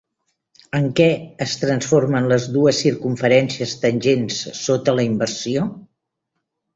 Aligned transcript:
En 0.77 0.85
què 0.99 1.09
es 1.45 1.51
transformen 1.63 2.29
les 2.31 2.47
dues 2.55 2.79
circumferències 2.85 3.75
tangents 3.83 4.39
sota 4.61 4.97
la 5.01 5.05
inversió? 5.11 5.67